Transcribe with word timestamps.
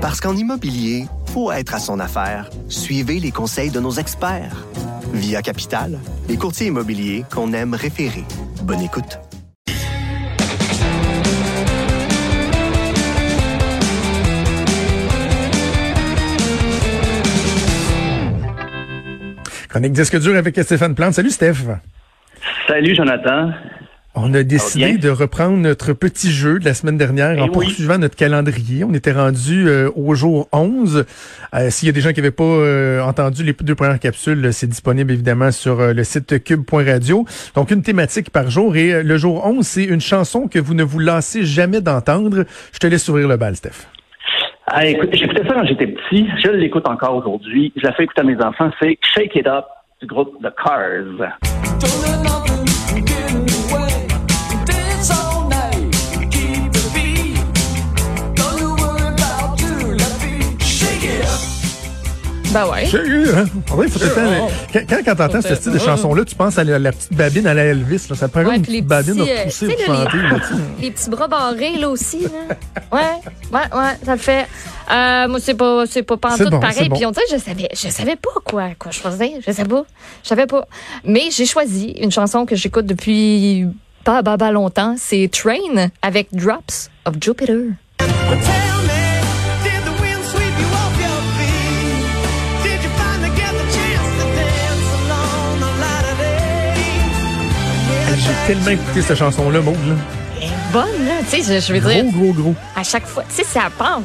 Parce 0.00 0.18
qu'en 0.18 0.34
immobilier, 0.34 1.04
faut 1.26 1.52
être 1.52 1.74
à 1.74 1.78
son 1.78 2.00
affaire. 2.00 2.48
Suivez 2.70 3.20
les 3.20 3.30
conseils 3.30 3.70
de 3.70 3.80
nos 3.80 3.90
experts. 3.90 4.64
Via 5.12 5.42
Capital, 5.42 5.98
les 6.26 6.38
courtiers 6.38 6.68
immobiliers 6.68 7.24
qu'on 7.30 7.52
aime 7.52 7.74
référer. 7.74 8.24
Bonne 8.62 8.80
écoute. 8.80 9.18
Chronique 19.68 19.92
disque 19.92 20.18
dur 20.18 20.34
avec 20.34 20.58
Stéphane 20.62 20.94
Plante. 20.94 21.12
Salut 21.12 21.28
Steph. 21.28 21.58
Salut 22.66 22.94
Jonathan. 22.94 23.50
On 24.16 24.34
a 24.34 24.42
décidé 24.42 24.98
de 24.98 25.08
reprendre 25.08 25.56
notre 25.56 25.92
petit 25.92 26.32
jeu 26.32 26.58
de 26.58 26.64
la 26.64 26.74
semaine 26.74 26.98
dernière 26.98 27.34
Eh 27.36 27.40
en 27.42 27.44
oui. 27.44 27.50
poursuivant 27.52 27.96
notre 27.96 28.16
calendrier. 28.16 28.82
On 28.82 28.92
était 28.92 29.12
rendu 29.12 29.68
euh, 29.68 29.88
au 29.94 30.14
jour 30.16 30.48
11. 30.52 31.04
Euh, 31.54 31.70
S'il 31.70 31.86
y 31.86 31.90
a 31.90 31.92
des 31.92 32.00
gens 32.00 32.10
qui 32.10 32.16
n'avaient 32.20 32.32
pas 32.32 32.42
euh, 32.42 33.00
entendu 33.02 33.44
les 33.44 33.52
deux 33.52 33.76
premières 33.76 34.00
capsules, 34.00 34.52
c'est 34.52 34.66
disponible 34.66 35.12
évidemment 35.12 35.52
sur 35.52 35.78
euh, 35.80 35.92
le 35.92 36.02
site 36.02 36.42
cube.radio. 36.42 37.24
Donc 37.54 37.70
une 37.70 37.82
thématique 37.82 38.30
par 38.30 38.50
jour. 38.50 38.74
Et 38.76 38.92
euh, 38.94 39.02
le 39.04 39.16
jour 39.16 39.46
11, 39.46 39.64
c'est 39.64 39.84
une 39.84 40.00
chanson 40.00 40.48
que 40.48 40.58
vous 40.58 40.74
ne 40.74 40.82
vous 40.82 40.98
lassez 40.98 41.44
jamais 41.44 41.80
d'entendre. 41.80 42.44
Je 42.72 42.78
te 42.80 42.88
laisse 42.88 43.08
ouvrir 43.08 43.28
le 43.28 43.36
bal, 43.36 43.54
Steph. 43.54 43.86
Ah, 44.66 44.86
écoute, 44.86 45.10
j'écoutais 45.12 45.46
ça 45.46 45.54
quand 45.54 45.66
j'étais 45.66 45.86
petit. 45.86 46.26
Je 46.44 46.50
l'écoute 46.50 46.86
encore 46.88 47.14
aujourd'hui. 47.14 47.72
Je 47.76 47.82
la 47.86 47.92
fais 47.92 48.02
écouter 48.04 48.22
à 48.22 48.24
mes 48.24 48.36
enfants. 48.42 48.70
C'est 48.82 48.98
Shake 49.14 49.36
It 49.36 49.46
Up 49.46 49.66
du 50.00 50.08
groupe 50.08 50.32
The 50.42 50.52
Cars. 50.64 52.49
Ben 62.52 62.66
ouais. 62.68 62.84
Sérieux, 62.86 63.32
hein? 63.36 63.44
En 63.70 63.76
vrai, 63.76 63.86
faut 63.88 63.98
tout 64.00 64.06
le 64.06 64.10
temps- 64.14 64.48
Quand, 64.72 64.80
quand, 64.88 64.96
quand 65.04 65.14
t'entends 65.14 65.40
ce 65.42 65.54
style 65.54 65.72
de 65.72 65.78
chanson-là, 65.78 66.24
tu 66.24 66.34
penses 66.34 66.58
à 66.58 66.64
la, 66.64 66.78
la 66.80 66.90
petite 66.90 67.12
babine 67.14 67.46
à 67.46 67.54
la 67.54 67.64
Elvis. 67.64 68.06
Là. 68.10 68.16
Ça 68.16 68.26
te 68.28 68.32
prend 68.32 68.44
Ouais, 68.48 68.56
une 68.56 68.62
petite 68.62 68.86
babine 68.86 69.14
petits, 69.18 69.30
à 69.30 69.34
euh, 69.34 69.44
pousser 69.44 69.68
pour 69.84 69.94
là, 69.94 70.04
chanter. 70.04 70.16
les- 70.16 70.28
là. 70.28 70.36
Les 70.80 70.90
petits 70.90 71.10
bras 71.10 71.28
barrés, 71.28 71.76
là 71.78 71.88
aussi. 71.90 72.20
Là. 72.22 72.56
Ouais, 72.92 73.00
ouais, 73.52 73.60
ouais, 73.78 73.92
ça 74.04 74.12
le 74.12 74.18
fait. 74.18 74.46
Euh, 74.90 75.28
moi, 75.28 75.38
c'est 75.40 75.54
pas, 75.54 75.84
c'est 75.86 76.02
pas 76.02 76.14
C'est 76.14 76.20
pantoute 76.20 76.50
bon, 76.50 76.60
c'est 76.60 76.74
pareil. 76.74 76.88
bon. 76.88 76.96
Puis 76.96 77.06
on 77.06 77.10
dirait, 77.12 77.24
je 77.30 77.36
savais, 77.38 77.68
je 77.72 77.88
savais 77.88 78.16
pas 78.16 78.40
quoi, 78.44 78.70
quoi 78.78 78.90
choisir. 78.90 79.28
Je 79.46 79.52
sais 79.52 79.64
pas. 79.64 79.84
Je 80.24 80.28
savais 80.28 80.46
pas. 80.46 80.66
Mais 81.04 81.24
j'ai 81.30 81.46
choisi 81.46 81.90
une 82.00 82.10
chanson 82.10 82.46
que 82.46 82.56
j'écoute 82.56 82.86
depuis 82.86 83.66
pas, 84.02 84.22
pas, 84.24 84.36
pas 84.36 84.50
longtemps. 84.50 84.96
C'est 84.98 85.30
Train 85.32 85.88
avec 86.02 86.28
Drops 86.32 86.90
of 87.04 87.14
Jupiter. 87.20 87.58
J'ai 98.30 98.54
tellement 98.54 98.70
écouté 98.70 99.02
cette 99.02 99.18
chanson-là, 99.18 99.60
Maud. 99.60 99.74
Là. 99.88 99.94
Bonne, 100.72 101.04
là. 101.04 101.14
Tu 101.28 101.42
sais, 101.42 101.60
je, 101.60 101.66
je 101.66 101.72
veux 101.72 101.80
dire, 101.80 102.04
Gros, 102.12 102.32
gros, 102.32 102.32
gros. 102.32 102.54
à 102.76 102.84
chaque 102.84 103.04
fois, 103.04 103.24
tu 103.28 103.34
sais, 103.34 103.44
ça 103.44 103.62
part 103.76 104.00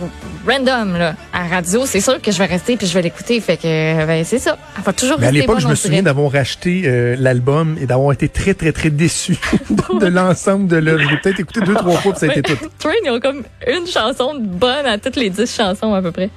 random, 0.48 0.98
là. 0.98 1.14
À 1.32 1.48
radio, 1.48 1.86
c'est 1.86 2.02
sûr 2.02 2.20
que 2.20 2.32
je 2.32 2.38
vais 2.40 2.46
rester 2.46 2.76
puis 2.76 2.88
je 2.88 2.94
vais 2.96 3.04
l'écouter. 3.04 3.40
Fait 3.40 3.58
que, 3.58 4.06
ben, 4.06 4.24
c'est 4.26 4.40
ça. 4.40 4.58
Elle 4.76 4.84
va 4.84 4.94
toujours 4.94 5.20
Mais 5.20 5.28
à 5.28 5.32
l'époque, 5.32 5.60
je 5.60 5.68
me 5.68 5.76
souviens 5.76 6.02
d'avoir 6.02 6.32
racheté 6.32 6.84
euh, 6.86 7.16
l'album 7.20 7.78
et 7.80 7.86
d'avoir 7.86 8.14
été 8.14 8.28
très, 8.28 8.56
très, 8.56 8.72
très 8.72 8.90
déçu 8.90 9.38
de 9.70 10.08
l'ensemble 10.08 10.68
de 10.68 10.78
l'œuvre. 10.78 11.04
J'ai 11.08 11.18
peut-être 11.18 11.40
écouté 11.42 11.62
deux, 11.62 11.76
trois 11.76 11.98
fois, 11.98 12.14
puis 12.14 12.20
ça 12.22 12.26
a 12.26 12.36
été 12.36 12.42
tout. 12.58 12.66
Train, 12.80 12.94
ils 13.06 13.12
ont 13.12 13.20
comme 13.20 13.44
une 13.68 13.86
chanson 13.86 14.34
de 14.34 14.46
bonne 14.46 14.88
à 14.88 14.98
toutes 14.98 15.18
les 15.18 15.30
dix 15.30 15.56
chansons 15.56 15.94
à 15.94 16.02
peu 16.02 16.12
près. 16.12 16.32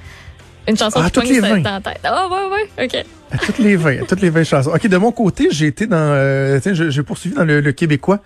Une 0.68 0.76
chanson 0.76 1.00
Ah, 1.02 1.06
qui 1.06 1.12
toutes 1.12 1.28
les 1.28 1.40
sa- 1.40 1.48
20. 1.48 1.60
dans 1.62 1.70
la 1.72 1.80
tête. 1.80 2.00
Ah, 2.04 2.28
ouais, 2.28 2.56
ouais, 2.76 2.84
OK. 2.84 3.04
À 3.32 3.38
toutes 3.38 3.58
les 3.58 3.76
20, 3.76 4.02
à 4.02 4.04
toutes 4.04 4.20
les 4.20 4.30
20 4.30 4.44
chansons. 4.44 4.70
OK, 4.74 4.86
de 4.86 4.96
mon 4.96 5.12
côté, 5.12 5.48
j'ai 5.50 5.66
été 5.66 5.86
dans, 5.86 5.96
euh, 5.96 6.58
tiens, 6.60 6.74
je- 6.74 6.90
j'ai 6.90 7.02
poursuivi 7.02 7.34
dans 7.34 7.44
le, 7.44 7.60
le 7.60 7.72
québécois. 7.72 8.20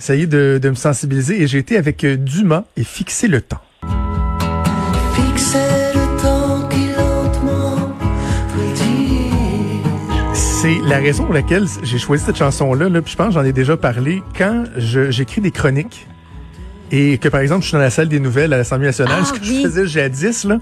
Essayé 0.00 0.26
de, 0.26 0.60
de 0.62 0.68
me 0.70 0.74
sensibiliser 0.76 1.42
et 1.42 1.46
j'ai 1.48 1.58
été 1.58 1.76
avec 1.76 2.04
euh, 2.04 2.16
Dumas 2.16 2.64
et 2.76 2.84
fixer 2.84 3.26
le 3.26 3.40
temps. 3.40 3.60
Fixer 5.14 5.58
le 5.94 6.22
temps 6.22 6.68
qui 6.68 6.88
lentement. 6.96 7.94
C'est 10.34 10.78
la 10.84 10.98
raison 10.98 11.24
pour 11.24 11.34
laquelle 11.34 11.66
j'ai 11.82 11.98
choisi 11.98 12.24
cette 12.24 12.36
chanson-là. 12.36 12.88
Là, 12.88 13.00
puis 13.02 13.12
je 13.12 13.16
pense 13.16 13.28
que 13.28 13.34
j'en 13.34 13.44
ai 13.44 13.52
déjà 13.52 13.76
parlé. 13.76 14.22
Quand 14.36 14.64
je- 14.76 15.10
j'écris 15.10 15.40
des 15.40 15.50
chroniques 15.52 16.06
et 16.90 17.18
que, 17.18 17.28
par 17.28 17.40
exemple, 17.40 17.62
je 17.62 17.68
suis 17.68 17.72
dans 17.74 17.78
la 17.82 17.90
salle 17.90 18.08
des 18.08 18.20
nouvelles 18.20 18.52
à 18.52 18.56
l'Assemblée 18.58 18.86
nationale, 18.86 19.18
Ah, 19.20 19.24
ce 19.24 19.32
que 19.34 19.40
oui. 19.40 19.60
je 19.62 19.68
faisais 19.68 19.86
jadis, 19.86 20.44
là, 20.44 20.58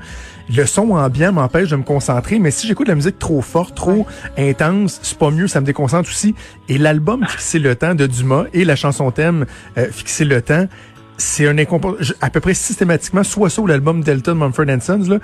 le 0.54 0.64
son 0.66 0.91
ambiant 0.91 1.32
m'empêche 1.32 1.69
de 1.70 1.76
me 1.76 1.82
concentrer. 1.82 2.38
Mais 2.38 2.50
si 2.50 2.66
j'écoute 2.66 2.87
de 2.87 2.92
la 2.92 2.97
musique 2.97 3.19
trop 3.19 3.41
forte, 3.42 3.75
trop 3.76 4.06
intense, 4.36 4.98
c'est 5.03 5.19
pas 5.19 5.31
mieux, 5.31 5.47
ça 5.48 5.60
me 5.60 5.66
déconcentre 5.66 6.09
aussi. 6.09 6.34
Et 6.69 6.78
l'album 6.78 7.25
Fixer 7.26 7.59
le 7.59 7.75
temps 7.76 7.94
de 7.94 8.06
Dumas 8.06 8.44
et 8.53 8.65
la 8.65 8.76
chanson 8.76 9.10
thème 9.10 9.47
euh, 9.78 9.86
Fixer 9.91 10.25
le 10.25 10.42
temps, 10.42 10.66
c'est 11.19 11.48
un 11.48 11.56
je- 12.00 12.12
à 12.20 12.31
peu 12.31 12.41
près 12.41 12.54
systématiquement, 12.54 13.22
soit 13.25 13.48
ça 13.50 13.62
ou 13.62 13.66
l'album 13.66 14.03
Delta 14.03 14.32
de 14.32 14.36
Mumford 14.36 14.66
Sons, 14.82 15.06
là, 15.09 15.19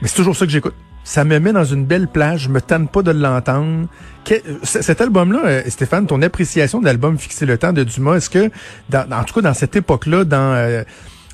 mais 0.00 0.08
c'est 0.08 0.16
toujours 0.16 0.36
ça 0.36 0.46
que 0.46 0.52
j'écoute. 0.52 0.74
Ça 1.04 1.24
me 1.24 1.38
met 1.38 1.52
dans 1.52 1.64
une 1.64 1.84
belle 1.84 2.06
plage, 2.06 2.42
je 2.42 2.48
me 2.48 2.60
tente 2.60 2.90
pas 2.90 3.02
de 3.02 3.10
l'entendre. 3.10 3.88
Cet 4.62 5.00
album-là, 5.00 5.40
euh, 5.44 5.62
Stéphane, 5.66 6.06
ton 6.06 6.22
appréciation 6.22 6.80
de 6.80 6.84
l'album 6.84 7.18
Fixer 7.18 7.44
le 7.44 7.58
temps 7.58 7.72
de 7.72 7.82
Dumas, 7.82 8.16
est-ce 8.16 8.30
que, 8.30 8.50
en 8.94 9.24
tout 9.24 9.34
cas 9.34 9.40
dans 9.40 9.54
cette 9.54 9.74
époque-là, 9.74 10.24
dans 10.24 10.54
euh, 10.54 10.82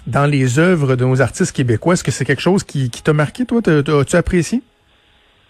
dans 0.07 0.25
les 0.25 0.59
œuvres 0.59 0.97
de 0.97 1.05
nos 1.05 1.21
artistes 1.21 1.55
québécois, 1.55 1.93
est-ce 1.93 2.05
que 2.05 2.11
c'est 2.11 2.25
quelque 2.25 2.41
chose 2.41 2.65
qui, 2.65 2.89
qui 2.89 3.03
t'a 3.03 3.13
marqué, 3.13 3.45
toi? 3.45 3.61
As-tu 3.67 4.17
apprécié? 4.17 4.63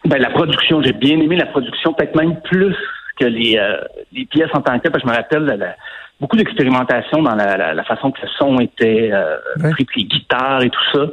Ben, 0.04 0.18
la 0.18 0.30
production, 0.30 0.82
j'ai 0.82 0.92
bien 0.92 1.20
aimé 1.20 1.36
la 1.36 1.46
production, 1.46 1.92
peut-être 1.94 2.16
même 2.16 2.40
plus 2.42 2.74
que 3.18 3.24
les, 3.26 3.56
euh, 3.58 3.76
les 4.12 4.26
pièces 4.26 4.50
en 4.54 4.60
tant 4.60 4.76
que 4.78 4.82
telles, 4.82 4.92
parce 4.92 5.02
que 5.04 5.08
je 5.08 5.12
me 5.12 5.16
rappelle 5.18 5.42
la- 5.44 5.56
la- 5.56 5.76
beaucoup 6.20 6.36
d'expérimentation 6.36 7.22
dans 7.22 7.34
la, 7.34 7.56
la- 7.56 7.74
la 7.74 7.84
façon 7.84 8.10
que 8.10 8.20
le 8.22 8.28
son 8.38 8.58
était 8.60 9.10
euh, 9.12 9.36
Ouais. 9.62 9.70
pris, 9.70 9.84
puis 9.84 10.02
les 10.02 10.08
guitares 10.08 10.62
et 10.62 10.70
tout 10.70 10.80
ça. 10.92 11.06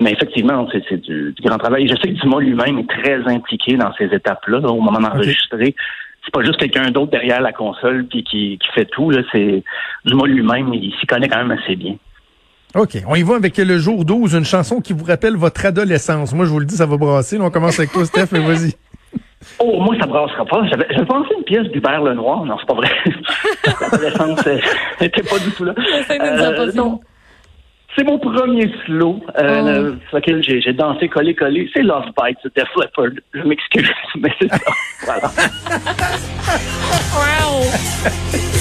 Mais 0.00 0.12
effectivement, 0.12 0.66
c'est 0.72 1.00
du, 1.00 1.32
du 1.32 1.42
grand 1.42 1.58
travail. 1.58 1.88
Je 1.88 1.94
sais 1.94 2.08
que 2.14 2.20
Dumas 2.20 2.40
lui-même 2.40 2.78
est 2.78 2.88
très 2.88 3.20
impliqué 3.32 3.76
dans 3.76 3.92
ces 3.94 4.04
étapes-là, 4.06 4.60
là, 4.60 4.68
au 4.68 4.80
moment 4.80 5.00
d'enregistrer. 5.00 5.74
C'est 6.24 6.32
pas 6.32 6.44
juste 6.44 6.58
quelqu'un 6.58 6.90
d'autre 6.92 7.10
derrière 7.10 7.40
la 7.40 7.52
console 7.52 8.06
puis 8.06 8.22
qui, 8.22 8.56
qui 8.58 8.68
fait 8.74 8.84
tout. 8.84 9.10
C'est 9.32 9.64
Dumas 10.04 10.26
lui-même, 10.26 10.72
il 10.72 10.94
s'y 11.00 11.06
connaît 11.06 11.28
quand 11.28 11.44
même 11.44 11.58
assez 11.58 11.74
bien. 11.74 11.96
OK. 12.76 12.98
On 13.08 13.16
y 13.16 13.22
va 13.22 13.34
avec 13.34 13.58
le 13.58 13.78
jour 13.78 14.04
12, 14.04 14.34
une 14.34 14.44
chanson 14.44 14.80
qui 14.80 14.92
vous 14.92 15.04
rappelle 15.04 15.36
votre 15.36 15.66
adolescence. 15.66 16.32
Moi, 16.32 16.46
je 16.46 16.50
vous 16.50 16.60
le 16.60 16.64
dis, 16.66 16.76
ça 16.76 16.86
va 16.86 16.96
brasser. 16.96 17.36
Là, 17.36 17.44
on 17.44 17.50
commence 17.50 17.78
avec 17.80 17.90
toi, 17.92 18.04
Steph, 18.06 18.28
mais 18.32 18.38
vas-y. 18.40 18.72
Oh, 19.58 19.80
moi, 19.80 19.94
ça 19.98 20.06
brassera 20.06 20.44
pas. 20.44 20.64
J'avais 20.68 20.86
j'avais 20.90 21.06
pensé 21.06 21.30
une 21.36 21.44
pièce 21.44 21.66
d'Hubert 21.68 22.02
Lenoir. 22.02 22.44
Non, 22.44 22.56
c'est 22.58 22.66
pas 22.66 22.74
vrai. 22.74 22.90
L'adolescence 23.80 24.46
euh, 24.46 24.58
n'était 25.00 25.22
pas 25.22 25.38
du 25.38 25.50
tout 25.52 25.64
là. 25.64 25.74
Non. 26.74 27.00
C'est 27.94 28.04
mon 28.04 28.18
premier 28.18 28.72
slow 28.86 29.20
euh, 29.38 29.92
Oh. 30.12 30.16
lequel 30.16 30.42
j'ai 30.42 30.72
dansé 30.72 31.08
collé 31.08 31.34
collé. 31.34 31.68
C'est 31.74 31.82
Love 31.82 32.06
Bite, 32.16 32.38
c'était 32.42 32.62
Leppard. 32.62 33.10
Je 33.34 33.42
m'excuse, 33.42 33.90
mais 34.18 34.32
c'est 34.40 34.48
ça. 34.48 34.58
Voilà. 35.04 35.28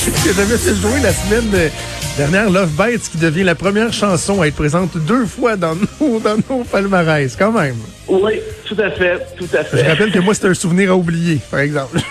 que 0.03 0.34
j'avais 0.36 0.58
fait 0.58 0.75
jouer 0.75 1.00
la 1.02 1.14
semaine 1.14 1.50
euh, 1.56 1.70
dernière, 2.18 2.50
Love 2.50 2.72
Bites, 2.75 3.09
qui 3.09 3.18
devient 3.20 3.44
la 3.44 3.56
première 3.56 3.94
chanson 3.94 4.41
à 4.41 4.47
être 4.47 4.56
présente 4.56 4.97
deux 4.97 5.25
fois 5.25 5.56
dans 5.56 5.75
nos, 5.75 6.20
dans 6.20 6.36
nos 6.50 6.66
palmarès, 6.66 7.34
quand 7.38 7.53
même. 7.53 7.78
Oui, 8.09 8.34
tout 8.76 8.82
à 8.82 8.90
fait, 8.92 9.20
tout 9.38 9.48
à 9.54 9.62
Je 9.64 9.78
fait. 9.78 9.90
rappelle 9.90 10.12
que 10.12 10.20
moi, 10.20 10.34
c'est 10.34 10.48
un 10.48 10.54
souvenir 10.54 10.92
à 10.92 10.96
oublier, 10.96 11.40
par 11.50 11.59
exemple. 11.59 11.98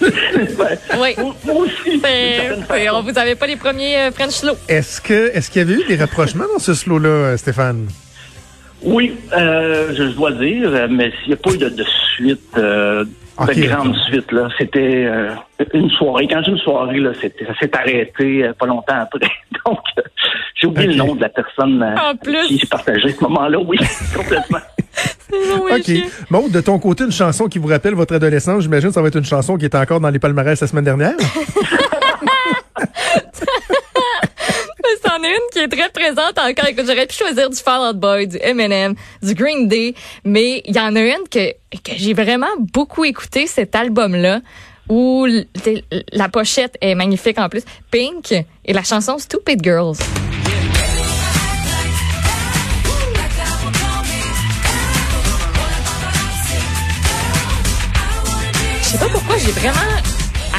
Ouais. 0.00 0.78
Oui. 1.00 1.14
Moi 1.18 1.34
moi 1.44 1.54
aussi. 1.64 1.98
Ben, 1.98 2.64
ben, 2.68 2.90
on 2.94 3.02
vous 3.02 3.16
avait 3.18 3.34
pas 3.34 3.46
les 3.46 3.56
premiers 3.56 3.96
euh, 3.96 4.10
French 4.12 4.30
slow. 4.30 4.54
Est-ce 4.68 5.00
que 5.00 5.30
est-ce 5.36 5.50
qu'il 5.50 5.62
y 5.62 5.64
avait 5.64 5.82
eu 5.82 5.86
des 5.86 5.96
rapprochements 5.96 6.44
dans 6.52 6.58
ce 6.60 6.72
slow-là, 6.74 7.08
euh, 7.08 7.36
Stéphane? 7.36 7.88
Oui, 8.82 9.16
euh, 9.36 9.92
je 9.96 10.04
dois 10.14 10.32
dire, 10.32 10.68
euh, 10.72 10.86
mais 10.88 11.12
il 11.24 11.28
n'y 11.28 11.34
a 11.34 11.36
pas 11.36 11.50
eu 11.52 11.58
de, 11.58 11.68
de 11.68 11.84
suite, 12.14 12.40
euh, 12.56 13.04
de 13.04 13.66
grande 13.66 13.96
suite. 14.08 14.30
là. 14.32 14.48
C'était 14.56 15.04
euh, 15.06 15.30
une 15.74 15.90
soirée. 15.90 16.28
Quand 16.30 16.42
j'ai 16.44 16.52
une 16.52 16.58
soirée, 16.58 17.00
là, 17.00 17.10
ça 17.14 17.54
s'est 17.60 17.76
arrêté 17.76 18.44
euh, 18.44 18.52
pas 18.52 18.66
longtemps 18.66 19.00
après. 19.00 19.28
Donc, 19.66 19.78
euh, 19.98 20.02
j'ai 20.54 20.66
oublié 20.68 20.88
le 20.88 20.94
nom 20.94 21.14
de 21.16 21.20
la 21.22 21.28
personne 21.28 21.82
euh, 21.82 22.10
En 22.10 22.16
plus. 22.16 22.46
qui 22.46 22.58
j'ai 22.58 22.66
partagé 22.66 23.10
ce 23.12 23.20
moment-là. 23.24 23.58
Oui, 23.58 23.78
complètement. 24.16 24.58
OK. 25.32 25.92
Maud, 26.30 26.50
de 26.50 26.60
ton 26.60 26.78
côté, 26.78 27.04
une 27.04 27.12
chanson 27.12 27.48
qui 27.48 27.58
vous 27.58 27.68
rappelle 27.68 27.94
votre 27.94 28.14
adolescence, 28.14 28.62
j'imagine 28.62 28.88
que 28.88 28.94
ça 28.94 29.02
va 29.02 29.08
être 29.08 29.18
une 29.18 29.24
chanson 29.24 29.56
qui 29.56 29.66
était 29.66 29.78
encore 29.78 30.00
dans 30.00 30.10
les 30.10 30.18
palmarès 30.18 30.60
la 30.60 30.66
semaine 30.66 30.84
dernière? 30.84 31.14
C'en 35.04 35.22
est 35.22 35.30
une 35.30 35.50
qui 35.52 35.58
est 35.58 35.68
très 35.68 35.90
présente 35.90 36.38
encore. 36.38 36.68
Écoute, 36.68 36.84
j'aurais 36.86 37.06
pu 37.06 37.14
choisir 37.14 37.50
du 37.50 37.56
Fall 37.56 37.90
Out 37.90 37.98
Boy, 37.98 38.26
du 38.26 38.38
Eminem, 38.40 38.94
du 39.22 39.34
Green 39.34 39.68
Day, 39.68 39.94
mais 40.24 40.62
il 40.64 40.74
y 40.74 40.80
en 40.80 40.94
a 40.96 41.00
une 41.00 41.28
que, 41.30 41.52
que 41.52 41.92
j'ai 41.96 42.14
vraiment 42.14 42.46
beaucoup 42.72 43.04
écouté, 43.04 43.46
cet 43.46 43.74
album-là, 43.74 44.40
où 44.88 45.26
la 46.12 46.28
pochette 46.28 46.76
est 46.80 46.94
magnifique 46.94 47.38
en 47.38 47.48
plus. 47.48 47.62
Pink 47.90 48.32
et 48.64 48.72
la 48.72 48.82
chanson 48.82 49.18
Stupid 49.18 49.62
Girls. 49.62 49.96
J'ai 59.48 59.60
vraiment 59.60 59.78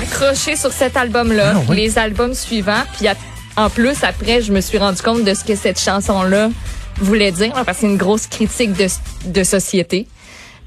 accroché 0.02 0.56
sur 0.56 0.72
cet 0.72 0.98
album-là, 0.98 1.54
Ah, 1.56 1.62
oui. 1.70 1.76
les 1.76 1.98
albums 2.00 2.34
suivants, 2.34 2.84
puis 2.98 3.08
en 3.56 3.70
plus 3.70 4.04
après, 4.04 4.42
je 4.42 4.52
me 4.52 4.62
suis 4.62 4.80
rendu 4.80 5.02
compte 5.02 5.24
de 5.24 5.34
ce 5.36 5.44
que 5.44 5.56
cette 5.56 5.80
chanson-là 5.80 6.50
voulait 6.98 7.32
dire, 7.32 7.52
parce 7.54 7.66
que 7.68 7.74
c'est 7.82 7.86
une 7.88 7.98
grosse 7.98 8.26
critique 8.26 8.74
de, 8.74 8.88
de 9.28 9.44
société, 9.44 10.08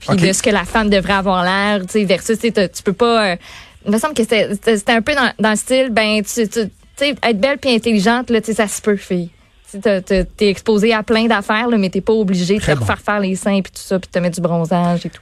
puis 0.01 0.17
de 0.17 0.33
ce 0.33 0.41
que 0.43 0.51
la 0.51 0.65
femme 0.65 0.89
devrait 0.89 1.15
avoir 1.15 1.43
l'air, 1.45 1.81
tu 1.83 1.93
sais, 1.93 2.05
versus, 2.05 2.39
tu 2.39 2.53
peux 2.85 2.93
pas. 2.93 3.33
euh, 3.33 3.37
il 3.87 3.91
me 3.91 3.99
semble 3.99 4.15
que 4.15 4.23
c'était 4.23 4.93
un 4.93 5.03
peu 5.03 5.15
dans, 5.15 5.33
dans 5.41 5.51
le 5.51 5.57
style, 5.57 5.89
ben, 5.91 6.23
tu, 6.23 6.31
sais, 6.31 6.71
être 7.01 7.41
belle 7.41 7.59
puis 7.59 7.75
intelligente, 7.75 8.31
là, 8.31 8.41
tu 8.41 8.47
sais, 8.49 8.55
ça 8.55 8.69
se 8.69 8.81
peut, 8.81 8.97
fille. 8.97 9.31
T'es 9.83 10.27
exposé 10.49 10.93
à 10.93 11.03
plein 11.03 11.25
d'affaires, 11.27 11.67
mais 11.77 11.89
t'es 11.91 12.03
pas 12.03 12.13
obligé 12.13 12.59
de 12.59 12.65
bon. 12.67 12.81
refaire 12.81 12.99
faire 13.01 13.21
les 13.21 13.35
seins 13.35 13.63
puis 13.63 13.73
tout 13.73 13.83
ça, 13.83 13.99
puis 13.99 14.09
te 14.09 14.19
mettre 14.21 14.37
du 14.37 14.43
bronzage 14.43 15.07
et 15.07 15.11
tout. 15.11 15.21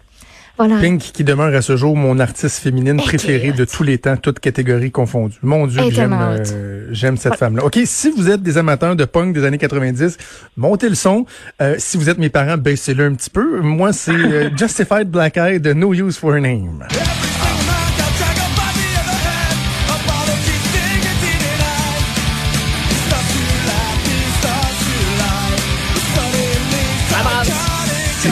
Voilà. 0.61 0.79
Pink 0.79 1.01
qui 1.01 1.25
demeure 1.25 1.55
à 1.55 1.63
ce 1.63 1.75
jour 1.75 1.97
mon 1.97 2.19
artiste 2.19 2.59
féminine 2.59 2.99
préférée 2.99 3.53
de 3.53 3.65
tous 3.65 3.83
les 3.83 3.97
temps, 3.97 4.19
toutes 4.19 4.41
catégories 4.41 4.91
confondues. 4.91 5.39
Mon 5.43 5.67
Dieu, 5.67 5.81
j'aime 5.91 6.13
euh, 6.13 6.87
j'aime 6.91 7.17
cette 7.17 7.37
femme-là. 7.37 7.65
OK, 7.65 7.79
si 7.87 8.11
vous 8.11 8.29
êtes 8.29 8.43
des 8.43 8.59
amateurs 8.59 8.95
de 8.95 9.07
punk 9.07 9.33
des 9.33 9.45
années 9.47 9.57
90, 9.57 10.19
montez 10.59 10.91
le 10.91 10.97
son. 10.97 11.25
Euh, 11.63 11.77
si 11.79 11.97
vous 11.97 12.11
êtes 12.11 12.19
mes 12.19 12.29
parents, 12.29 12.59
baissez-le 12.59 13.07
un 13.07 13.15
petit 13.15 13.31
peu. 13.31 13.61
Moi, 13.61 13.95
c'est 13.95 14.13
euh, 14.13 14.51
Justified 14.59 15.09
Black 15.09 15.39
Eye 15.39 15.61
de 15.61 15.73
No 15.73 15.95
Use 15.95 16.19
for 16.19 16.35
a 16.35 16.41
Name. 16.41 16.85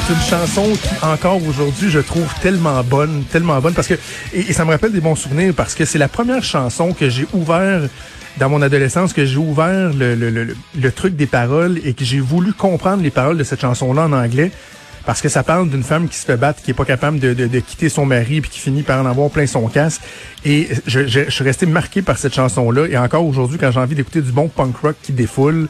C'est 0.09 0.15
une 0.15 0.21
chanson 0.21 0.73
qui, 0.73 1.05
encore 1.05 1.45
aujourd'hui, 1.47 1.91
je 1.91 1.99
trouve 1.99 2.33
tellement 2.41 2.83
bonne, 2.83 3.25
tellement 3.31 3.61
bonne, 3.61 3.75
parce 3.75 3.89
que, 3.89 3.93
et, 4.33 4.41
et 4.41 4.53
ça 4.55 4.65
me 4.65 4.71
rappelle 4.71 4.93
des 4.93 5.03
bons 5.03 5.17
souvenirs, 5.17 5.53
parce 5.55 5.75
que 5.75 5.85
c'est 5.85 5.99
la 5.99 6.09
première 6.09 6.43
chanson 6.43 6.95
que 6.95 7.11
j'ai 7.11 7.27
ouvert 7.35 7.83
dans 8.39 8.49
mon 8.49 8.63
adolescence, 8.63 9.13
que 9.13 9.27
j'ai 9.27 9.37
ouvert 9.37 9.93
le, 9.93 10.15
le, 10.15 10.31
le, 10.31 10.57
le 10.81 10.93
truc 10.93 11.15
des 11.15 11.27
paroles 11.27 11.79
et 11.85 11.93
que 11.93 12.07
j'ai 12.07 12.21
voulu 12.21 12.55
comprendre 12.55 13.03
les 13.03 13.11
paroles 13.11 13.37
de 13.37 13.45
cette 13.45 13.61
chanson-là 13.61 14.05
en 14.05 14.13
anglais. 14.15 14.51
Parce 15.05 15.21
que 15.21 15.29
ça 15.29 15.43
parle 15.43 15.69
d'une 15.69 15.83
femme 15.83 16.09
qui 16.09 16.17
se 16.17 16.25
fait 16.25 16.39
battre, 16.39 16.63
qui 16.63 16.71
est 16.71 16.75
pas 16.75 16.87
capable 16.87 17.19
de, 17.19 17.35
de, 17.35 17.47
de 17.47 17.61
quitter 17.61 17.91
son 17.91 18.07
mari, 18.07 18.41
puis 18.41 18.51
qui 18.51 18.61
finit 18.61 18.85
par 18.85 19.03
en 19.03 19.05
avoir 19.07 19.29
plein 19.29 19.47
son 19.47 19.69
casque. 19.69 20.01
Et 20.43 20.69
je, 20.87 21.07
je, 21.07 21.25
je 21.27 21.31
suis 21.31 21.45
resté 21.45 21.67
marqué 21.67 22.01
par 22.01 22.17
cette 22.17 22.35
chanson-là. 22.35 22.87
Et 22.89 22.97
encore 22.97 23.27
aujourd'hui, 23.27 23.59
quand 23.59 23.71
j'ai 23.71 23.81
envie 23.81 23.95
d'écouter 23.95 24.23
du 24.23 24.33
bon 24.33 24.49
punk 24.49 24.75
rock 24.79 24.97
qui 25.03 25.13
défoule, 25.13 25.69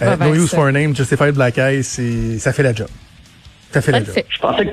euh, 0.00 0.16
No 0.18 0.32
Use 0.32 0.50
ça. 0.50 0.58
for 0.58 0.66
a 0.66 0.72
Name, 0.72 0.94
Justified 0.94 1.34
Black 1.34 1.58
Eye, 1.58 1.82
c'est, 1.82 2.38
ça 2.38 2.52
fait 2.52 2.62
la 2.62 2.72
job. 2.72 2.86
Fait. 3.80 4.26
Je 4.28 4.38
pensais 4.38 4.66
que 4.66 4.72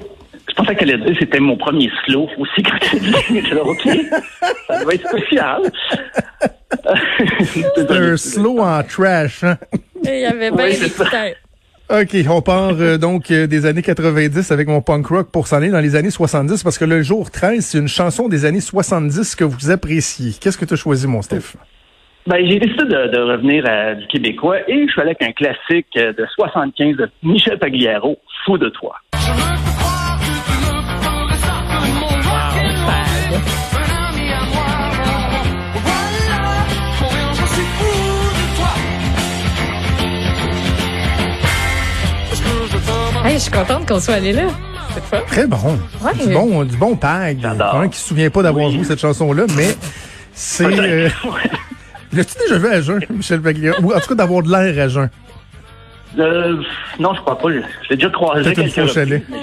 je 0.49 0.55
pensais 0.55 0.75
qu'elle 0.75 0.91
allait 0.91 1.05
dire 1.05 1.13
que 1.13 1.19
c'était 1.19 1.39
mon 1.39 1.55
premier 1.55 1.89
slow 2.05 2.27
aussi 2.37 2.63
quand 2.63 2.77
elle 2.93 2.99
dit 2.99 3.53
OK, 3.61 3.89
ça 4.67 4.83
doit 4.83 4.93
être 4.93 5.07
spécial. 5.07 5.61
C'est 7.75 7.91
un 7.91 8.17
slow 8.17 8.59
en 8.59 8.83
trash. 8.83 9.43
Hein? 9.43 9.57
Il 10.03 10.19
y 10.19 10.25
avait 10.25 10.51
bien 10.51 10.65
Oui. 10.65 11.33
OK, 11.89 12.15
on 12.29 12.41
part 12.41 12.75
euh, 12.79 12.97
donc 12.97 13.31
euh, 13.31 13.47
des 13.47 13.65
années 13.65 13.81
90 13.81 14.49
avec 14.51 14.67
mon 14.67 14.81
punk 14.81 15.07
rock 15.07 15.29
pour 15.29 15.47
s'en 15.47 15.57
aller 15.57 15.69
dans 15.69 15.81
les 15.81 15.97
années 15.97 16.09
70 16.09 16.63
parce 16.63 16.77
que 16.77 16.85
le 16.85 17.01
jour 17.01 17.29
13, 17.29 17.65
c'est 17.65 17.77
une 17.79 17.89
chanson 17.89 18.29
des 18.29 18.45
années 18.45 18.61
70 18.61 19.35
que 19.35 19.43
vous 19.43 19.71
appréciez. 19.71 20.31
Qu'est-ce 20.39 20.57
que 20.57 20.63
tu 20.63 20.73
as 20.73 20.77
choisi, 20.77 21.05
mon 21.05 21.21
Steph? 21.21 21.57
Ben, 22.27 22.37
j'ai 22.47 22.59
décidé 22.59 22.85
de, 22.85 23.07
de 23.07 23.19
revenir 23.19 23.67
à 23.67 23.95
du 23.95 24.07
québécois 24.07 24.59
et 24.69 24.85
je 24.87 24.91
suis 24.91 25.01
allé 25.01 25.15
avec 25.19 25.23
un 25.23 25.33
classique 25.33 25.87
euh, 25.97 26.13
de 26.13 26.25
75 26.35 26.95
de 26.95 27.09
Michel 27.23 27.59
Pagliaro, 27.59 28.17
Fou 28.45 28.57
de 28.57 28.69
toi. 28.69 28.95
Hey, 43.23 43.33
je 43.35 43.39
suis 43.43 43.51
contente 43.51 43.87
qu'on 43.87 43.99
soit 43.99 44.15
allé 44.15 44.33
là. 44.33 44.47
Fun. 45.09 45.19
Très 45.27 45.47
bon. 45.47 45.79
Ouais. 46.01 46.13
Du 46.25 46.33
bon, 46.33 46.63
du 46.65 46.75
bon 46.75 46.95
tag. 46.95 47.37
J'adore. 47.41 47.75
Un 47.75 47.87
qui 47.87 47.97
se 47.99 48.07
souvient 48.09 48.29
pas 48.29 48.41
d'avoir 48.43 48.67
Oui. 48.67 48.75
joué 48.75 48.83
cette 48.83 48.99
chanson-là, 48.99 49.43
mais 49.55 49.75
c'est... 50.33 50.65
Euh, 50.65 51.09
L'as-tu 52.13 52.33
déjà 52.39 52.57
vu 52.57 52.67
à 52.67 52.81
jeun, 52.81 52.99
Michel 53.09 53.41
Pagliaro? 53.41 53.81
Ou 53.83 53.93
en 53.93 53.99
tout 54.01 54.09
cas 54.09 54.15
d'avoir 54.15 54.43
de 54.43 54.51
l'air 54.51 54.83
à 54.85 54.89
jeun? 54.89 55.09
Euh, 56.19 56.57
non, 56.99 57.13
je 57.13 57.21
crois 57.21 57.37
pas. 57.37 57.49
L'ai 57.49 57.61
déjà 57.95 58.09
croisé 58.09 58.49
mais 58.55 58.65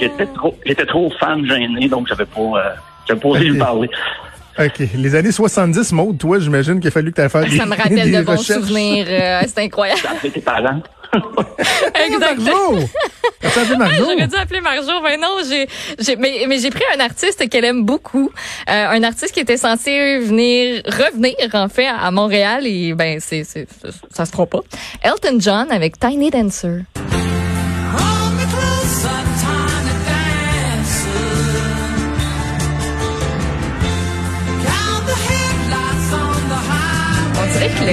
J'étais 0.01 0.27
trop, 0.27 0.57
j'étais 0.67 0.87
trop 0.87 1.11
fan 1.19 1.45
gêné, 1.47 1.89
donc 1.89 2.09
j'avais 2.09 2.27
pas, 2.27 2.41
euh, 2.41 2.71
j'avais 3.07 3.21
pas 3.21 3.29
osé 3.29 3.45
lui 3.45 3.59
parler. 3.59 3.89
OK. 4.59 4.83
Les 4.95 5.15
années 5.15 5.31
70, 5.33 5.93
Maud, 5.93 6.19
toi, 6.19 6.39
j'imagine 6.41 6.81
qu'il 6.81 6.89
a 6.89 6.91
fallu 6.91 7.13
que 7.13 7.17
tu 7.17 7.23
aies 7.23 7.29
fait 7.29 7.45
des 7.49 7.57
Ça 7.57 7.65
me 7.67 7.77
rappelle 7.77 8.11
des 8.11 8.19
de 8.19 8.23
bons 8.23 8.33
recherches. 8.37 8.61
souvenirs. 8.61 9.07
euh, 9.09 9.41
c'est 9.47 9.63
incroyable. 9.65 10.01
Avec 10.19 10.33
tes 10.33 10.41
parents. 10.41 10.83
Exactement. 12.07 12.73
Marjo! 13.79 13.97
J'aurais 14.05 14.27
dû 14.27 14.37
appeler 14.37 14.61
Marjo, 14.61 15.01
mais 15.03 15.17
non, 15.17 15.37
j'ai, 15.49 15.69
j'ai, 15.99 16.17
mais, 16.17 16.45
mais 16.49 16.59
j'ai 16.59 16.71
pris 16.71 16.85
un 16.97 17.01
artiste 17.01 17.49
qu'elle 17.49 17.65
aime 17.65 17.85
beaucoup, 17.85 18.31
euh, 18.69 18.89
un 18.89 19.03
artiste 19.03 19.33
qui 19.33 19.41
était 19.41 19.57
censé 19.57 20.19
venir, 20.19 20.83
revenir 20.87 21.35
en 21.55 21.69
fait 21.69 21.87
à 21.87 22.11
Montréal 22.11 22.67
et 22.67 22.95
ben 22.95 23.19
c'est, 23.21 23.45
c'est, 23.45 23.67
ça 24.11 24.27
se 24.27 24.33
fera 24.33 24.47
pas. 24.47 24.61
Elton 25.03 25.39
John 25.39 25.71
avec 25.71 25.99
Tiny 25.99 26.31
Dancer. 26.31 26.83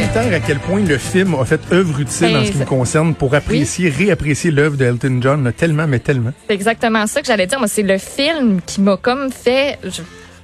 Dire 0.01 0.33
à 0.33 0.39
quel 0.41 0.59
point 0.59 0.81
le 0.81 0.97
film 0.97 1.35
a 1.35 1.45
fait 1.45 1.61
œuvre 1.71 1.99
utile 2.01 2.27
Ben, 2.33 2.37
en 2.41 2.45
ce 2.45 2.51
qui 2.51 2.57
me 2.57 2.65
concerne 2.65 3.15
pour 3.15 3.33
apprécier, 3.33 3.89
réapprécier 3.89 4.51
l'œuvre 4.51 4.75
d'Elton 4.75 5.19
John 5.21 5.43
là, 5.43 5.51
tellement, 5.53 5.87
mais 5.87 5.99
tellement. 5.99 6.31
C'est 6.47 6.53
exactement 6.53 7.07
ça 7.07 7.21
que 7.21 7.27
j'allais 7.27 7.47
dire. 7.47 7.59
Moi, 7.59 7.67
c'est 7.69 7.81
le 7.83 7.97
film 7.97 8.59
qui 8.65 8.81
m'a 8.81 8.97
comme 8.97 9.31
fait 9.31 9.79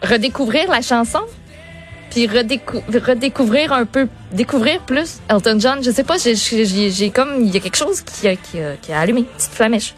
redécouvrir 0.01 0.69
la 0.69 0.81
chanson. 0.81 1.19
Puis 2.11 2.27
redécou- 2.27 2.81
redécouvrir 2.89 3.71
un 3.73 3.85
peu, 3.85 4.07
découvrir 4.33 4.79
plus 4.81 5.19
Elton 5.29 5.57
John. 5.59 5.83
Je 5.83 5.91
sais 5.91 6.03
pas, 6.03 6.15
j'ai- 6.17 7.09
comme, 7.11 7.41
il 7.41 7.53
y 7.53 7.57
a 7.57 7.59
quelque 7.59 7.77
chose 7.77 8.01
qui 8.01 8.27
a, 8.27 8.35
qui 8.35 8.59
a, 8.59 8.75
qui 8.81 8.91
a 8.93 8.99
allumé, 8.99 9.23
petite 9.23 9.51
flamèche. 9.51 9.95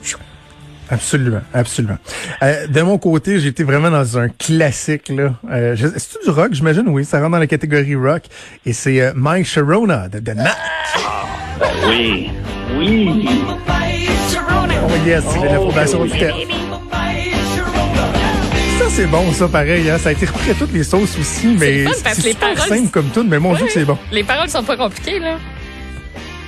Absolument, 0.89 1.41
absolument. 1.53 1.97
Euh, 2.43 2.67
de 2.67 2.81
mon 2.81 2.97
côté, 2.97 3.39
j'ai 3.39 3.47
été 3.49 3.63
vraiment 3.63 3.89
dans 3.89 4.17
un 4.17 4.27
classique. 4.29 5.09
là. 5.09 5.33
Euh, 5.51 5.75
C'est-tu 5.77 6.25
du 6.25 6.29
rock? 6.29 6.49
J'imagine, 6.53 6.83
oui. 6.87 7.05
Ça 7.05 7.19
rentre 7.19 7.31
dans 7.31 7.37
la 7.39 7.47
catégorie 7.47 7.95
rock. 7.95 8.23
Et 8.65 8.73
c'est 8.73 9.01
euh, 9.01 9.13
My 9.15 9.43
Sharona 9.45 10.07
de 10.09 10.19
The 10.19 10.33
Knack. 10.35 10.55
Ben 11.59 11.67
oui. 11.87 12.29
Oui. 12.77 13.29
Oh 14.85 15.07
yes, 15.07 15.23
j'ai 15.39 15.47
l'approbation 15.49 16.03
du 16.05 16.11
thème. 16.11 16.33
Ça, 18.79 18.85
c'est 18.89 19.07
bon, 19.07 19.31
ça, 19.31 19.47
pareil. 19.47 19.89
Hein? 19.89 19.97
Ça 19.97 20.09
a 20.09 20.11
été 20.11 20.25
repris 20.25 20.51
à 20.51 20.53
toutes 20.55 20.73
les 20.73 20.83
sauces 20.83 21.17
aussi, 21.17 21.47
mais 21.59 21.85
c'est 21.85 22.21
super 22.21 22.53
paroles- 22.53 22.69
simple 22.77 22.89
comme 22.89 23.07
tout, 23.09 23.23
mais 23.23 23.39
mon 23.39 23.53
Dieu, 23.55 23.65
que 23.67 23.71
c'est 23.71 23.85
bon. 23.85 23.97
Les 24.11 24.23
paroles 24.23 24.49
sont 24.49 24.63
pas 24.63 24.75
compliquées, 24.77 25.19
là. 25.19 25.37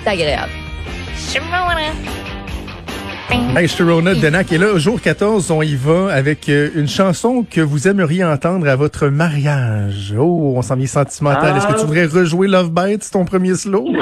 C'est 0.03 0.09
agréable. 0.09 0.51
Hey, 3.29 3.67
Sharona 3.67 4.13
de 4.13 4.29
Knack. 4.29 4.51
Et 4.51 4.57
là, 4.57 4.77
jour 4.77 5.01
14, 5.01 5.49
on 5.51 5.61
y 5.61 5.75
va 5.75 6.11
avec 6.13 6.49
euh, 6.49 6.69
une 6.75 6.87
chanson 6.87 7.45
que 7.49 7.61
vous 7.61 7.87
aimeriez 7.87 8.23
entendre 8.23 8.67
à 8.67 8.75
votre 8.75 9.07
mariage. 9.07 10.13
Oh, 10.17 10.53
on 10.55 10.61
s'en 10.61 10.75
vient 10.75 10.85
sentimental. 10.87 11.51
Ah. 11.53 11.57
Est-ce 11.57 11.67
que 11.67 11.73
tu 11.79 11.85
voudrais 11.85 12.05
rejouer 12.05 12.47
Love 12.47 12.71
Bites, 12.71 13.09
ton 13.11 13.25
premier 13.25 13.55
slow? 13.55 13.87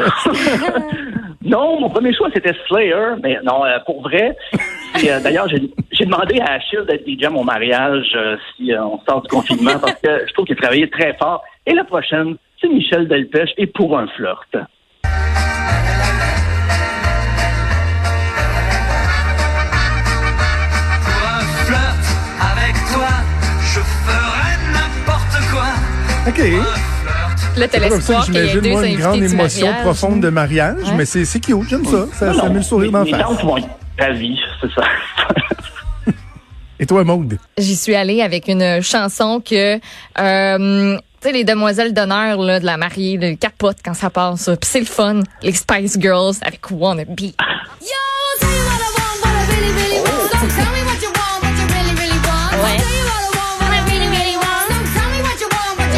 Non, 1.46 1.78
mon 1.82 1.90
premier 1.90 2.14
choix, 2.16 2.30
c'était 2.34 2.54
Slayer, 2.68 3.16
mais 3.22 3.38
non, 3.44 3.66
euh, 3.66 3.78
pour 3.86 4.02
vrai. 4.02 4.36
euh, 4.56 5.20
D'ailleurs, 5.20 5.48
j'ai 5.50 6.06
demandé 6.06 6.40
à 6.40 6.54
Achille 6.54 6.80
d'être 6.88 7.06
DJ 7.06 7.26
à 7.26 7.30
mon 7.30 7.44
mariage 7.44 8.06
euh, 8.16 8.38
si 8.56 8.72
on 8.74 8.98
sort 9.08 9.22
du 9.24 9.28
confinement 9.28 9.78
parce 9.80 10.00
que 10.02 10.26
je 10.26 10.34
trouve 10.34 10.46
qu'il 10.46 10.56
a 10.58 10.62
travaillé 10.62 10.90
très 10.90 11.14
fort. 11.18 11.44
Et 11.68 11.74
la 11.74 11.84
prochaine, 11.84 12.38
c'est 12.62 12.70
Michel 12.70 13.10
Delpech 13.10 13.50
et 13.58 13.68
pour 13.68 14.00
un 14.00 14.08
flirt. 14.16 14.56
OK. 26.28 26.40
Là, 27.58 27.68
t'as 27.68 27.80
C'est 27.80 27.80
pas 27.80 27.90
comme 27.90 28.02
ça 28.02 28.14
l'espoir 28.14 28.26
que 28.26 28.32
qu'il 28.32 28.36
y 28.36 28.38
ait 28.38 28.48
j'imagine, 28.48 28.62
deux 28.62 28.72
moi, 28.72 28.86
une 28.88 28.98
grande 29.00 29.24
émotion 29.24 29.66
mariage. 29.68 29.84
profonde 29.84 30.22
de 30.22 30.30
mariage, 30.30 30.76
Ouais. 30.86 30.96
mais 30.98 31.06
c'est 31.06 31.26
c'est 31.26 31.40
cute, 31.40 31.70
j'aime 31.70 31.86
ça. 31.86 32.06
Ça, 32.14 32.28
Non, 32.28 32.34
ça 32.34 32.44
non, 32.48 32.50
met 32.54 32.60
le 32.60 32.64
sourire 32.64 32.92
dans 32.92 33.04
la 33.04 33.06
face. 33.06 33.22
tantes 33.28 33.44
vont 33.44 33.58
être 33.58 33.68
ravies, 34.00 34.40
c'est 34.62 34.72
ça. 34.74 34.82
Et 36.80 36.86
toi, 36.86 37.04
Maude? 37.04 37.38
J'y 37.58 37.76
suis 37.76 37.96
allée 37.96 38.22
avec 38.22 38.48
une 38.48 38.82
chanson 38.82 39.40
que, 39.42 39.76
euh, 40.20 40.98
tu 40.98 41.28
sais, 41.28 41.32
les 41.32 41.44
demoiselles 41.44 41.94
d'honneur 41.94 42.38
là, 42.42 42.60
de 42.60 42.66
la 42.66 42.78
mariée, 42.78 43.18
le 43.18 43.36
capote 43.36 43.78
quand 43.86 43.94
ça 43.94 44.10
passe. 44.10 44.42
ça. 44.42 44.58
Puis 44.58 44.70
c'est 44.70 44.80
le 44.80 44.86
fun. 44.86 45.20
Les 45.44 45.54
Spice 45.54 45.98
Girls 46.00 46.36
avec 46.42 46.62
Wanna 46.72 47.06
Be. 47.06 47.32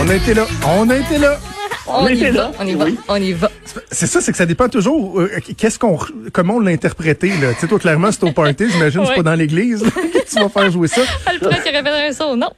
On 0.05 0.09
a 0.09 0.15
été 0.15 0.33
là. 0.33 0.45
On 0.67 0.89
a 0.89 0.97
été 0.97 1.17
là. 1.17 1.39
On, 1.87 2.07
y 2.07 2.13
était 2.13 2.31
va, 2.31 2.37
là, 2.37 2.51
on 2.59 2.65
y 2.65 2.73
va, 2.75 2.85
oui. 2.85 2.97
on 3.07 3.15
y 3.15 3.33
va. 3.33 3.49
C'est 3.91 4.07
ça, 4.07 4.19
c'est 4.21 4.31
que 4.31 4.37
ça 4.37 4.45
dépend 4.45 4.67
toujours 4.69 5.19
euh, 5.19 5.29
qu'est-ce 5.57 5.77
qu'on 5.79 5.99
comment 6.33 6.55
on 6.55 6.59
l'a 6.59 6.71
interprété 6.71 7.29
là. 7.41 7.53
Tu 7.53 7.61
sais 7.61 7.67
toi 7.67 7.77
clairement 7.79 8.11
c'est 8.11 8.23
au 8.23 8.31
party, 8.31 8.65
j'imagine 8.71 9.03
c'est 9.05 9.15
pas 9.15 9.23
dans 9.23 9.35
l'église 9.35 9.83
là, 9.83 9.89
que 10.13 10.29
tu 10.29 10.39
vas 10.39 10.49
faire 10.49 10.71
jouer 10.71 10.87
ça. 10.87 11.01
Alfred 11.27 11.61
qui 11.63 11.69
répète 11.69 11.93
un 11.93 12.11
son, 12.11 12.35
non. 12.37 12.49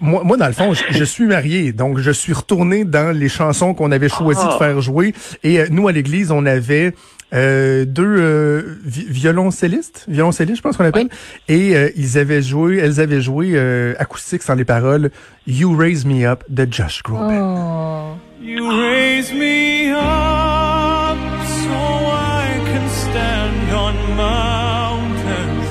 Moi, 0.00 0.22
moi 0.24 0.36
dans 0.36 0.46
le 0.48 0.52
fond, 0.52 0.74
je, 0.74 0.82
je 0.90 1.04
suis 1.04 1.26
marié, 1.26 1.72
donc 1.72 1.98
je 1.98 2.10
suis 2.10 2.32
retourné 2.32 2.84
dans 2.84 3.16
les 3.16 3.28
chansons 3.28 3.72
qu'on 3.74 3.92
avait 3.92 4.08
choisi 4.08 4.42
de 4.42 4.50
Ah. 4.50 4.58
faire 4.58 4.80
jouer 4.80 5.14
et 5.44 5.60
euh, 5.60 5.66
nous 5.70 5.86
à 5.86 5.92
l'église, 5.92 6.30
on 6.32 6.44
avait 6.46 6.92
euh, 7.34 7.84
deux 7.84 8.04
euh, 8.18 8.78
vi- 8.84 9.06
violoncellistes, 9.08 10.04
violoncellistes 10.08 10.58
je 10.58 10.62
pense 10.62 10.76
qu'on 10.76 10.84
appelle 10.84 11.08
et 11.48 11.76
euh, 11.76 11.90
ils 11.96 12.18
avaient 12.18 12.42
joué, 12.42 12.78
elles 12.78 13.00
avaient 13.00 13.20
joué 13.20 13.52
euh, 13.54 13.94
acoustique 13.98 14.42
sans 14.42 14.54
les 14.54 14.64
paroles 14.64 15.10
You 15.46 15.76
Raise 15.76 16.04
Me 16.06 16.24
Up 16.26 16.44
de 16.48 16.66
Josh 16.70 17.02
Groban. 17.02 17.32
Oh. 17.34 18.16
You 18.42 18.68
raise 18.68 19.32
me 19.32 19.92
up 19.92 21.18
so 21.44 21.70
I 21.72 22.60
can 22.64 22.88
stand 22.88 23.72
on 23.74 24.14
mountains. 24.14 25.66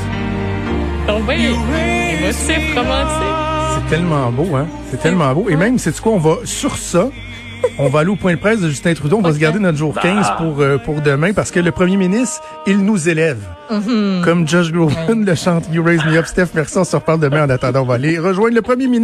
Donc, 1.08 1.26
ben, 1.26 1.40
émotif, 1.40 2.76
me 2.76 2.80
romantique. 2.80 3.36
C'est? 3.76 3.90
tellement 3.96 4.32
beau, 4.32 4.56
hein? 4.56 4.68
C'est 4.92 5.00
tellement 5.00 5.34
beau. 5.34 5.48
Et 5.50 5.56
même, 5.56 5.78
c'est 5.80 5.98
quoi, 6.02 6.14
on 6.14 6.18
va, 6.18 6.38
sur 6.44 6.76
ça, 6.76 7.10
on 7.78 7.90
va 7.90 8.00
aller 8.00 8.10
au 8.10 8.16
point 8.16 8.34
de 8.34 8.40
presse 8.40 8.62
de 8.62 8.70
Justin 8.70 8.94
Trudeau. 8.94 9.18
On 9.18 9.22
va 9.22 9.34
se 9.34 9.38
garder 9.38 9.60
notre 9.60 9.78
jour 9.78 9.94
15 10.00 10.34
pour, 10.38 10.62
euh, 10.62 10.78
pour 10.78 11.02
demain 11.02 11.34
parce 11.34 11.52
que 11.52 11.60
le 11.60 11.72
premier 11.72 11.98
ministre, 11.98 12.42
il 12.68 12.80
nous 12.80 13.10
élève. 13.10 13.40
Comme 14.24 14.48
Josh 14.48 14.72
Groban 14.72 15.24
le 15.26 15.36
chante 15.36 15.66
You 15.72 15.84
Raise 15.84 16.04
Me 16.06 16.18
Up. 16.18 16.26
Steph, 16.26 16.50
merci. 16.54 16.78
On 16.78 16.84
se 16.84 16.96
reparle 16.96 17.20
demain. 17.20 17.46
En 17.46 17.50
attendant, 17.50 17.82
on 17.82 17.86
va 17.86 17.96
aller 17.96 18.20
rejoindre 18.20 18.56
le 18.56 18.62
premier 18.62 18.88
ministre. 18.88 18.96